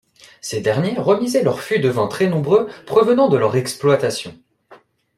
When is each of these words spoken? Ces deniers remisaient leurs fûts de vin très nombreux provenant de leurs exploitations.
Ces 0.41 0.61
deniers 0.61 0.95
remisaient 0.97 1.43
leurs 1.43 1.59
fûts 1.61 1.77
de 1.77 1.89
vin 1.89 2.07
très 2.07 2.25
nombreux 2.25 2.67
provenant 2.87 3.27
de 3.29 3.37
leurs 3.37 3.55
exploitations. 3.55 4.35